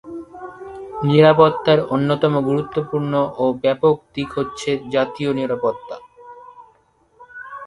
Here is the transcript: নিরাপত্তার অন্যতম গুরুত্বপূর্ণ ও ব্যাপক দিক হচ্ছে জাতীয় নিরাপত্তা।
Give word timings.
নিরাপত্তার 1.03 1.79
অন্যতম 1.89 2.33
গুরুত্বপূর্ণ 2.47 3.13
ও 3.37 3.45
ব্যাপক 3.63 3.95
দিক 4.15 4.29
হচ্ছে 4.37 4.69
জাতীয় 4.89 5.29
নিরাপত্তা। 5.33 5.95